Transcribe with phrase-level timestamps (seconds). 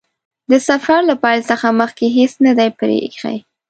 [0.49, 3.37] د سفر له پیل څخه مخکې هیڅ نه دي پرې ايښي.